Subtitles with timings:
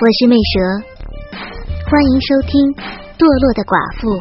[0.00, 0.60] 我是魅蛇，
[1.90, 2.70] 欢迎收听
[3.18, 4.14] 《堕落的寡妇》。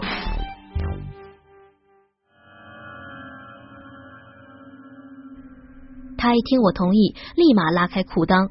[6.18, 8.50] 他一听我同意，立马拉开裤裆，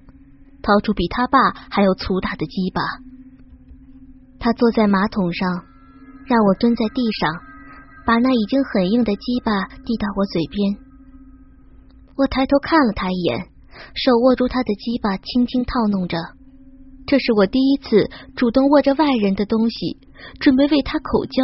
[0.62, 2.80] 掏出比他爸还要粗大的鸡巴。
[4.38, 5.66] 他坐在马桶上，
[6.30, 7.34] 让我蹲在地上，
[8.06, 10.78] 把那已经很硬的鸡巴递到我嘴边。
[12.14, 13.50] 我抬头看了他一眼，
[13.98, 16.35] 手握住他的鸡巴，轻轻套弄着。
[17.06, 19.96] 这是我第一次主动握着外人的东西，
[20.40, 21.42] 准备为他口交。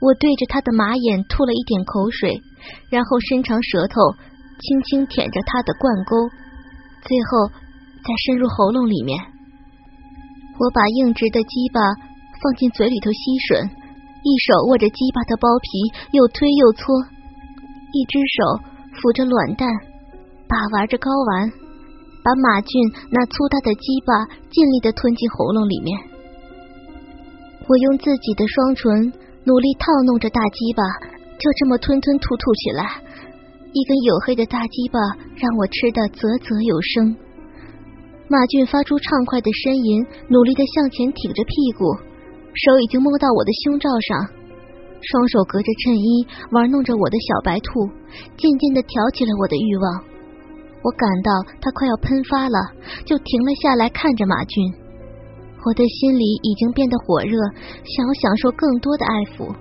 [0.00, 2.40] 我对着他的马眼吐了一点口水，
[2.90, 3.94] 然后伸长舌头，
[4.58, 6.16] 轻轻舔着他的冠沟，
[7.06, 7.48] 最后
[8.02, 9.20] 再深入喉咙里面。
[10.58, 11.80] 我把硬直的鸡巴
[12.42, 15.68] 放进嘴里头吸吮，一手握着鸡巴的包皮，
[16.12, 16.90] 又推又搓，
[17.92, 18.58] 一只手
[19.00, 19.68] 扶着卵蛋，
[20.48, 21.69] 把玩着睾丸。
[22.22, 22.72] 把马俊
[23.10, 24.12] 那粗大的鸡巴
[24.50, 25.96] 尽力的吞进喉咙里面，
[27.66, 29.12] 我用自己的双唇
[29.44, 30.82] 努力套弄着大鸡巴，
[31.38, 32.84] 就这么吞吞吐吐起来。
[33.72, 34.98] 一根黝黑的大鸡巴
[35.38, 37.16] 让我吃的啧啧有声。
[38.28, 41.86] 马俊发出畅快的呻吟，努力的向前挺着屁股，
[42.52, 44.28] 手已经摸到我的胸罩上，
[45.00, 47.88] 双手隔着衬衣玩弄着我的小白兔，
[48.36, 50.09] 渐渐的挑起了我的欲望。
[50.82, 52.58] 我感到他快要喷发了，
[53.04, 54.72] 就停了下来看着马俊。
[55.64, 57.36] 我的心里已经变得火热，
[57.84, 59.54] 想要享受更多的爱抚。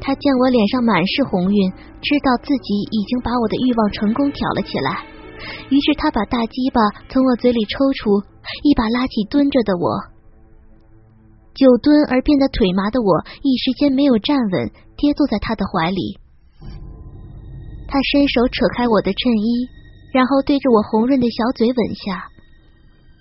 [0.00, 5.06] 他见我脸上满是红晕，知道自己已经把我的欲望成功挑了起来，
[5.70, 8.18] 于是他把大鸡巴从我嘴里抽出，
[8.62, 9.94] 一把拉起蹲着的我。
[11.54, 16.18] 久蹲而变得腿麻的我，一时间没有站稳，跌坐在他的怀里。
[17.88, 19.70] 他伸手扯开我的衬衣，
[20.12, 22.28] 然后对着我红润的小嘴吻下。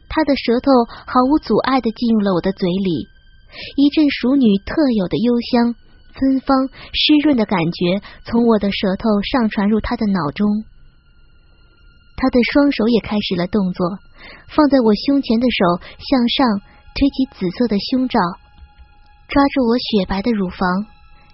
[0.09, 0.71] 他的舌头
[1.05, 3.07] 毫无阻碍的进入了我的嘴里，
[3.75, 5.75] 一阵熟女特有的幽香、
[6.15, 10.47] 芬芳、湿润的感觉从我的舌头上传入他的脑中。
[12.17, 13.85] 他的双手也开始了动作，
[14.55, 16.47] 放在我胸前的手向上
[16.95, 18.19] 推起紫色的胸罩，
[19.27, 20.87] 抓住我雪白的乳房，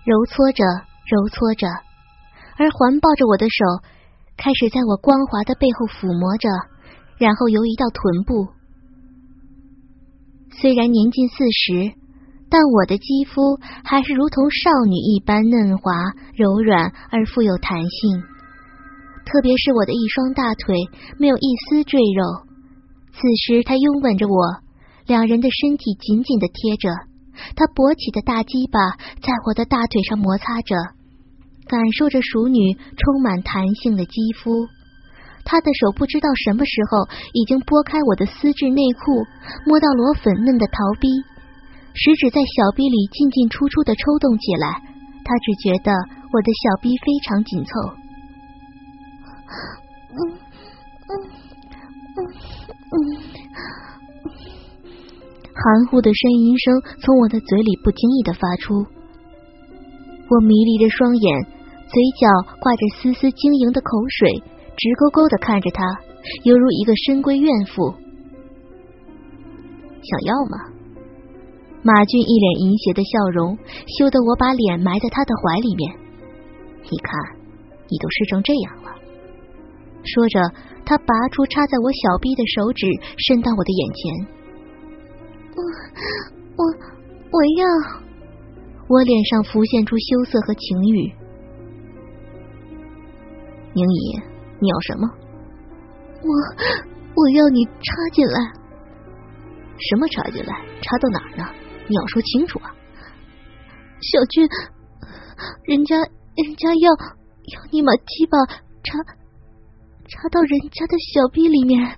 [0.03, 0.65] 揉搓着，
[1.05, 1.67] 揉搓着。
[2.57, 3.65] 而环抱着我的手，
[4.37, 6.49] 开始在我光滑的背后抚摸着，
[7.17, 8.47] 然后游移到臀部。
[10.51, 11.93] 虽然年近四十，
[12.49, 15.93] 但我的肌肤还是如同少女一般嫩滑、
[16.35, 18.23] 柔软而富有弹性。
[19.25, 20.75] 特别是我的一双大腿，
[21.17, 22.51] 没有一丝赘肉。
[23.13, 24.35] 此时，他拥吻着我，
[25.07, 26.89] 两人的身体紧紧的贴着，
[27.55, 28.79] 他勃起的大鸡巴
[29.21, 30.75] 在我的大腿上摩擦着。
[31.71, 34.67] 感受着熟女充满弹性的肌肤，
[35.45, 39.23] 他的手不知道什么时候已经拨开我的丝质内裤，
[39.65, 41.07] 摸到裸粉嫩的桃逼，
[41.95, 44.83] 食指在小臂里进进出出的抽动起来。
[45.23, 45.95] 他只觉得
[46.33, 47.71] 我的小臂非常紧凑。
[50.11, 50.19] 嗯
[51.07, 51.11] 嗯
[52.17, 52.19] 嗯
[52.91, 52.99] 嗯，
[55.55, 58.75] 含糊的呻吟声从我的嘴里不经意的发出，
[60.27, 61.60] 我迷离的双眼。
[61.91, 64.41] 嘴角挂着丝丝晶莹的口水，
[64.77, 65.83] 直勾勾的看着他，
[66.43, 67.91] 犹如一个深闺怨妇。
[69.99, 70.71] 想要吗？
[71.83, 73.57] 马俊一脸淫邪的笑容，
[73.99, 75.91] 羞得我把脸埋在他的怀里面。
[76.89, 77.11] 你看，
[77.89, 78.95] 你都湿成这样了。
[80.05, 80.39] 说着，
[80.85, 84.01] 他拔出插在我小臂的手指，伸到我的眼前。
[85.57, 85.61] 我
[86.55, 86.63] 我
[87.35, 87.67] 我要。
[88.87, 91.11] 我脸上浮现出羞涩和情欲。
[93.73, 94.19] 宁姨，
[94.59, 95.07] 你要什么？
[96.21, 96.29] 我
[97.15, 98.39] 我要你插进来。
[99.79, 100.53] 什么插进来？
[100.81, 101.45] 插到哪儿呢？
[101.87, 102.75] 你要说清楚啊！
[104.01, 104.47] 小俊，
[105.65, 108.97] 人家人家要要你把鸡巴插
[110.07, 111.97] 插到人家的小臂里面。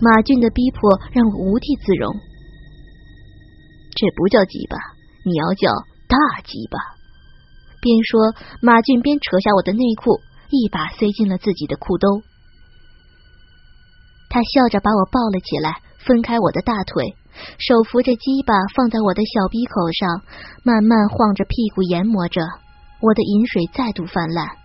[0.00, 2.12] 马俊的逼迫让我无地自容。
[3.94, 4.76] 这不叫鸡巴，
[5.24, 5.70] 你要叫
[6.08, 6.78] 大鸡巴。
[7.80, 10.20] 边说，马俊边扯下我的内裤。
[10.50, 12.22] 一把塞进了自己的裤兜。
[14.28, 17.16] 他笑着把我抱了起来，分开我的大腿，
[17.58, 20.22] 手扶着鸡巴放在我的小鼻口上，
[20.64, 22.42] 慢慢晃着屁股研磨着。
[23.00, 24.56] 我的饮水再度泛滥，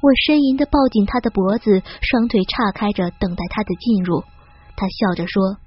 [0.00, 4.24] 我呻吟的抱紧他的脖子，双腿岔开着等待他的进入。
[4.76, 5.58] 他笑着说：“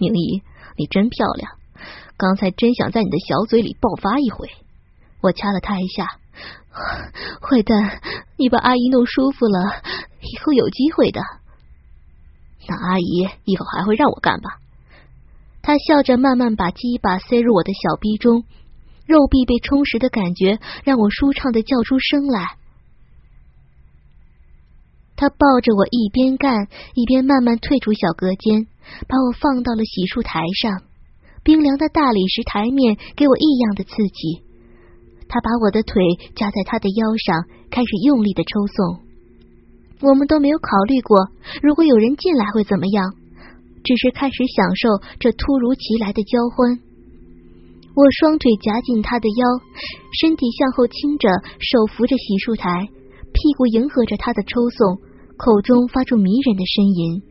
[0.00, 0.42] 明仪，
[0.78, 1.50] 你真漂亮，
[2.16, 4.48] 刚才真想在你的小嘴里爆发一回。”
[5.20, 6.06] 我掐了他一下，
[7.40, 8.00] 坏蛋，
[8.36, 9.82] 你把阿姨弄舒服了，
[10.20, 11.20] 以后有机会的。
[12.68, 14.60] 那阿姨以后还会让我干吧？
[15.62, 18.44] 他笑着慢慢把鸡巴塞入我的小逼中，
[19.06, 22.56] 肉壁被充实的感觉让我舒畅的叫出声来。
[25.16, 28.66] 他抱着我一边干一边慢慢退出小隔间，
[29.08, 30.82] 把我放到了洗漱台上，
[31.42, 34.47] 冰凉的大理石台面给我异样的刺激。
[35.28, 36.02] 他把我的腿
[36.34, 39.04] 夹在他的腰上，开始用力的抽送。
[40.00, 41.28] 我们都没有考虑过，
[41.62, 43.04] 如果有人进来会怎么样，
[43.84, 44.88] 只是开始享受
[45.18, 46.80] 这突如其来的交欢。
[47.94, 49.44] 我双腿夹紧他的腰，
[50.20, 51.28] 身体向后倾着，
[51.58, 52.86] 手扶着洗漱台，
[53.34, 55.02] 屁股迎合着他的抽送，
[55.36, 57.22] 口中发出迷人的呻吟。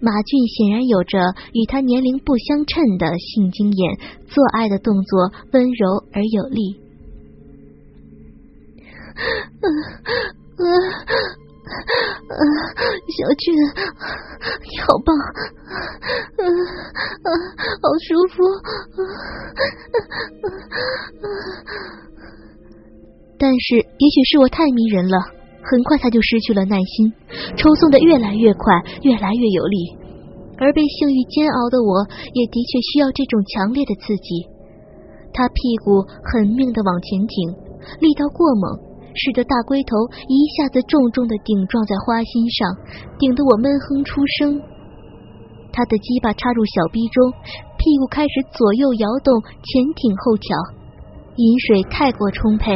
[0.00, 1.20] 马俊显然有着
[1.52, 6.80] 与他年龄不相称的性经验，做爱的动作温柔而有力。
[9.20, 9.64] 嗯
[10.58, 10.64] 嗯
[11.70, 12.40] 嗯，
[13.06, 15.14] 小俊，你好棒，
[16.38, 17.28] 嗯嗯，
[17.80, 18.42] 好舒服。
[23.38, 25.18] 但是，也许是我太迷人了，
[25.62, 27.12] 很快他就失去了耐心，
[27.56, 29.96] 抽送的越来越快，越来越有力。
[30.58, 34.48] 而被性欲煎熬的我，也的确需要这种强烈的刺激。
[35.32, 37.52] 他屁股狠命的往前挺，
[38.00, 38.89] 力道过猛。
[39.14, 39.96] 使得大龟头
[40.28, 42.70] 一下子重重的顶撞在花心上，
[43.18, 44.60] 顶得我闷哼出声。
[45.72, 47.30] 他的鸡巴插入小逼中，
[47.78, 50.50] 屁股开始左右摇动，前挺后翘，
[51.36, 52.74] 饮水太过充沛，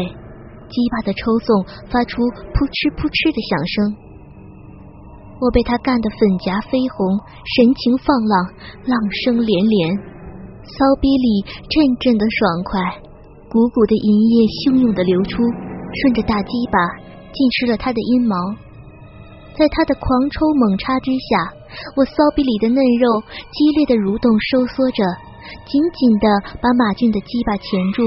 [0.70, 2.22] 鸡巴的抽送发出
[2.54, 3.96] 扑哧扑哧的响声。
[5.42, 7.18] 我被他干得粉颊绯红，
[7.58, 8.46] 神情放浪，
[8.86, 8.94] 浪
[9.26, 9.90] 声连连，
[10.62, 12.78] 骚逼里阵阵的爽快，
[13.50, 15.42] 鼓鼓的银液汹涌的流出。
[16.02, 16.78] 顺着大鸡巴
[17.32, 18.34] 浸湿了他的阴毛，
[19.54, 21.54] 在他的狂抽猛插之下，
[21.96, 25.02] 我骚逼里的嫩肉激烈的蠕动收缩着，
[25.66, 26.26] 紧紧的
[26.58, 28.02] 把马俊的鸡巴钳住，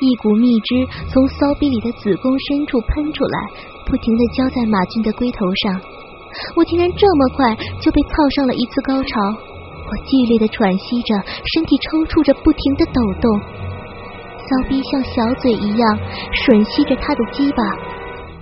[0.00, 3.38] 一股蜜汁从骚逼里的子宫深处喷出来，
[3.84, 5.80] 不停的浇在马俊的龟头上。
[6.56, 11.16] 我竟然这么快就被操上了一次高潮，我剧烈的喘息着，
[11.52, 13.24] 身体抽搐着，不停的抖动。
[14.50, 15.86] 骚逼像小嘴一样
[16.34, 17.62] 吮吸着他的鸡巴，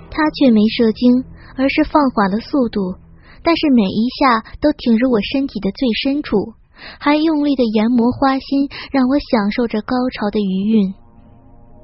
[0.09, 1.21] 他却没射精，
[1.53, 2.97] 而是放缓了速度，
[3.45, 6.57] 但是每一下都挺入我身体的最深处，
[6.97, 10.89] 还用力的研磨花心，让我享受着高潮的余韵。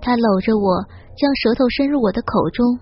[0.01, 2.81] 他搂着我，将舌头伸入我的口中，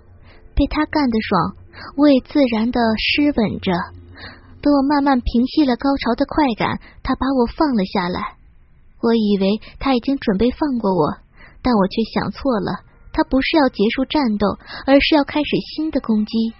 [0.55, 1.59] 被他干得爽，
[1.99, 3.75] 我也自然的湿吻着。
[4.63, 8.39] 等我慢慢平息了高潮的快感，他把我放了下来。
[9.03, 11.19] 我以为他已经准备放过我。
[11.63, 12.83] 但我却想错了，
[13.13, 16.53] 他不是要结束战斗，而是要开始新的攻击。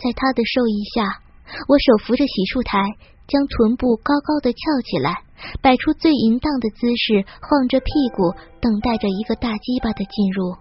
[0.00, 1.20] 在他的授意下，
[1.68, 2.80] 我手扶着洗漱台，
[3.28, 4.58] 将臀部高高的翘
[4.88, 5.20] 起来，
[5.60, 8.32] 摆出最淫荡的姿势，晃着屁股，
[8.64, 10.56] 等待着一个大鸡巴的进入。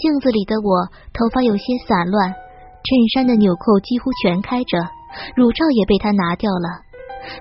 [0.00, 4.80] 镜子里的我，头发有些散乱，衬衫的纽扣几乎全开着，
[5.36, 6.88] 乳罩也被他拿掉了，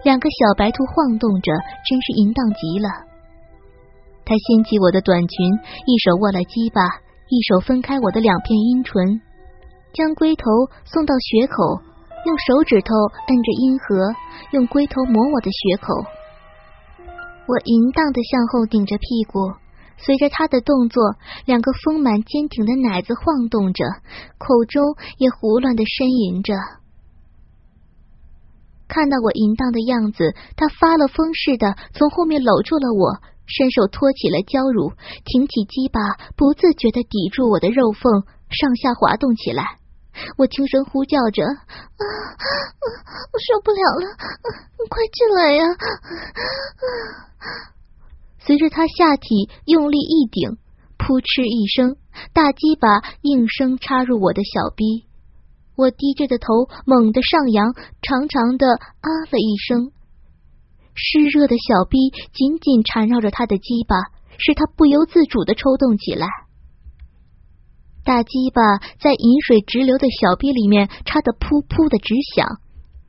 [0.04, 1.54] 两个小白兔晃动着，
[1.88, 3.08] 真是淫荡极了。
[4.30, 5.58] 他掀起我的短裙，
[5.88, 6.86] 一手握了鸡巴，
[7.30, 9.20] 一手分开我的两片阴唇，
[9.92, 10.46] 将龟头
[10.86, 11.82] 送到血口，
[12.28, 12.94] 用手指头
[13.26, 14.14] 摁着阴核，
[14.52, 16.06] 用龟头磨我的血口。
[17.48, 19.40] 我淫荡的向后顶着屁股，
[19.98, 21.02] 随着他的动作，
[21.46, 23.84] 两个丰满坚挺的奶子晃动着，
[24.38, 26.54] 口中也胡乱的呻吟着。
[28.88, 33.18] 看到我淫荡的样子，他发了疯似的从后面搂住了我。
[33.50, 34.94] 伸手托起了娇乳，
[35.26, 36.00] 挺起鸡巴，
[36.38, 39.80] 不自觉的抵住我的肉缝，上下滑动起来。
[40.38, 42.04] 我轻声呼叫着：“啊，
[43.32, 44.06] 我受不了了，
[44.78, 45.66] 你快进来呀！”
[48.40, 50.58] 随着他下体用力一顶，
[50.98, 51.96] 扑哧一声，
[52.34, 55.06] 大鸡巴应声插入我的小逼。
[55.76, 59.92] 我低着的头猛地上扬，长长的啊了一声。
[61.02, 61.98] 湿热的小臂
[62.34, 63.96] 紧紧缠绕着他的鸡巴，
[64.38, 66.28] 使他不由自主的抽动起来。
[68.04, 68.62] 大鸡巴
[69.00, 72.60] 在饮水直流的小臂里面插得噗噗的直响，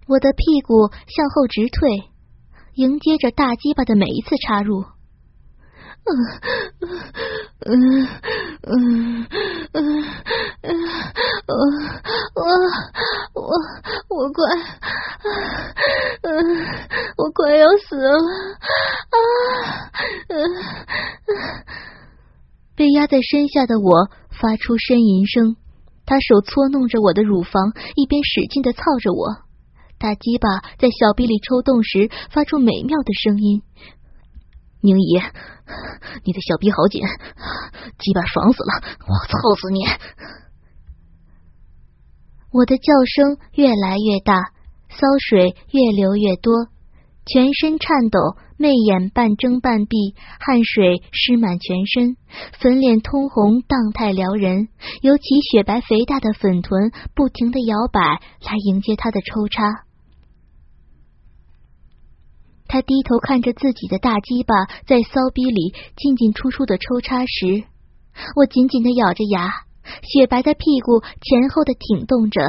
[0.06, 2.04] 我的屁股向后直退，
[2.74, 4.84] 迎接着大鸡巴的每一次插入。
[6.02, 6.08] 嗯
[7.66, 8.08] 嗯
[8.62, 9.26] 嗯
[9.72, 10.04] 嗯
[10.62, 10.68] 嗯，
[11.44, 11.52] 我
[13.34, 13.42] 我我
[14.08, 14.38] 我快，
[16.22, 16.30] 嗯，
[17.18, 18.16] 我快要死了
[19.10, 19.14] 啊！
[20.28, 20.34] 嗯，
[22.74, 25.56] 被压身下的我发出呻吟声，
[26.06, 29.36] 他手搓弄着我的乳房，一边使劲的操着我，
[29.98, 30.48] 大鸡巴
[30.78, 33.62] 在小臂里抽动时发出美妙的声音。
[34.82, 35.20] 宁姨，
[36.24, 37.02] 你的小臂好紧，
[37.98, 38.96] 鸡巴爽死了！
[39.06, 39.84] 我操死你！
[42.50, 44.34] 我的叫声越来越大，
[44.88, 46.66] 骚水越流越多，
[47.26, 48.18] 全身颤抖，
[48.60, 52.18] 媚眼半睁半闭，汗水湿满全身，
[52.60, 54.68] 粉脸通红，荡态撩人，
[55.00, 59.62] 尤其雪白肥大的粉臀不停的摇摆，来迎接他的抽插。
[62.68, 67.64] 他低头看着自己的大鸡巴在骚逼里进进出出的抽插时，
[68.36, 69.48] 我紧紧的咬着牙，
[70.02, 72.42] 雪白的屁股前后的挺动着，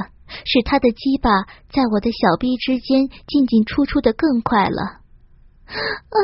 [0.43, 1.29] 使他的鸡巴
[1.69, 4.99] 在我的小逼之间进进出出的更快了。
[5.71, 6.17] 啊！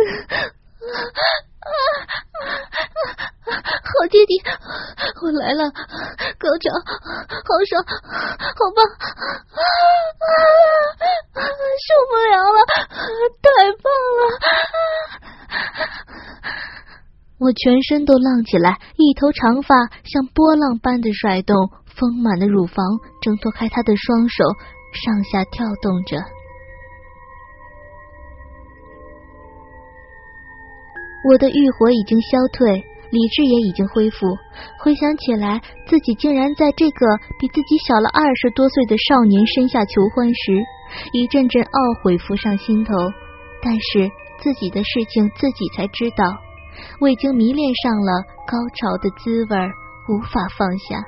[0.00, 0.88] 啊
[1.60, 1.68] 啊
[3.46, 3.52] 啊！
[3.52, 4.32] 好弟弟，
[5.22, 5.70] 我来了，
[6.38, 6.72] 高潮，
[7.28, 8.78] 好爽，好棒，
[9.50, 9.60] 啊！
[11.86, 12.58] 受不了了，
[13.42, 13.46] 太
[13.82, 13.84] 棒
[14.18, 14.22] 了！
[17.38, 22.76] 我全身都浪起来，一头长发像波浪般的甩动，丰满的乳房
[23.22, 24.44] 挣脱开他的双手，
[24.92, 26.22] 上下跳动着。
[31.28, 32.72] 我的欲火已经消退，
[33.10, 34.26] 理智也已经恢复。
[34.78, 37.06] 回想起来，自己竟然在这个
[37.38, 40.64] 比自己小了二十多岁的少年身下求欢时，
[41.12, 42.94] 一阵阵懊悔浮上心头。
[43.62, 44.10] 但是
[44.40, 46.24] 自己的事情自己才知道，
[47.00, 49.56] 我已经迷恋上了高潮的滋味，
[50.08, 51.04] 无法放下。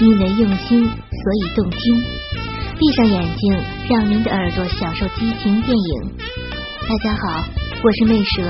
[0.00, 2.35] 因为用心，所以动听。
[2.78, 3.52] 闭上眼睛，
[3.88, 6.12] 让您的耳朵享受激情电影。
[6.86, 7.42] 大家好，
[7.82, 8.42] 我是魅蛇。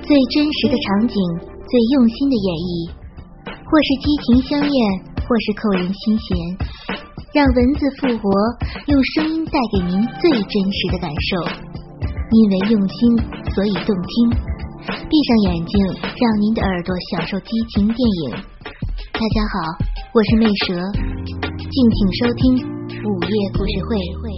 [0.00, 2.88] 最真实的场景，最用心的演绎，
[3.44, 4.72] 或是激情相恋，
[5.28, 6.32] 或是扣人心弦，
[7.36, 8.32] 让文字复活，
[8.86, 11.68] 用声音带给您最真实的感受。
[12.32, 12.96] 因为用心，
[13.52, 14.30] 所以动听。
[14.88, 18.30] 闭上眼睛，让您的耳朵享受激情电影。
[19.12, 19.89] 大家好。
[20.12, 20.74] 我是魅蛇，
[21.54, 22.42] 敬请收听
[23.04, 24.29] 午夜故事会。